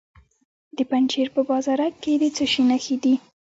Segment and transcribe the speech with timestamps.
[0.77, 3.13] د پنجشیر په بازارک کې د څه شي نښې دي؟